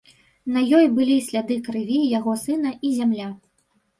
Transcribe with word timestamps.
На 0.53 0.61
ёй 0.77 0.85
былі 0.99 1.17
сляды 1.25 1.57
крыві 1.69 1.99
яго 2.19 2.33
сына 2.47 2.71
і 2.89 2.95
зямля. 2.97 3.29